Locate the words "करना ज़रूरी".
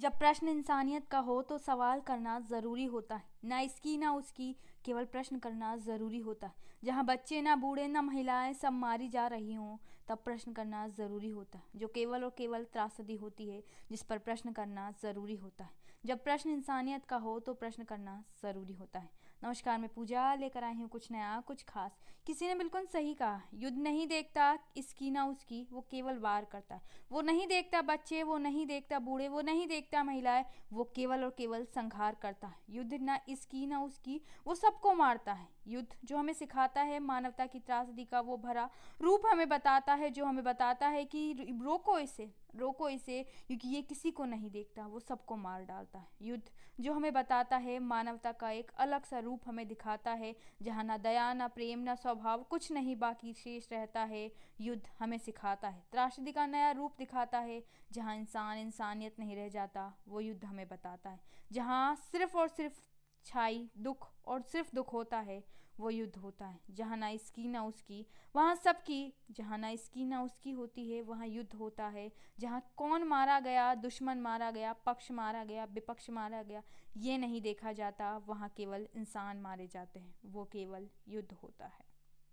2.00-2.84, 5.38-6.18, 10.52-11.28, 14.52-15.34, 17.84-18.72